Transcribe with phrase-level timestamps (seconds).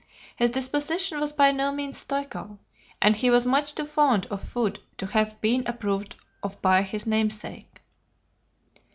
[0.35, 2.57] His disposition was by no means stoical,
[3.03, 7.05] and he was much too fond of food to have been approved of by his
[7.05, 7.83] namesake.